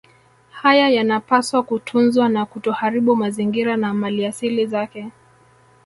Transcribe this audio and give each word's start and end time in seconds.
Haya 0.51 0.89
yanapaswa 0.89 1.63
kutunzwa 1.63 2.29
na 2.29 2.45
kutoharibu 2.45 3.15
mazingira 3.15 3.77
na 3.77 3.93
maliasili 3.93 4.65
zake 4.65 5.11